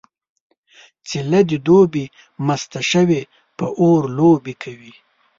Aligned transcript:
څیله 1.07 1.39
د 1.49 1.51
دوبي 1.67 2.05
مسته 2.47 2.79
شوې 2.91 3.21
په 3.57 3.65
اور 3.81 4.01
لوبې 4.17 4.53
کوي 4.63 4.93